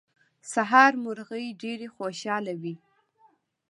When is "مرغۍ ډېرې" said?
1.03-1.87